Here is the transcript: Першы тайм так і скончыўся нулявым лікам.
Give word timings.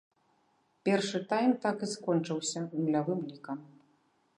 Першы 0.87 1.21
тайм 1.33 1.53
так 1.67 1.77
і 1.89 1.93
скончыўся 1.95 2.59
нулявым 2.75 3.21
лікам. 3.33 3.59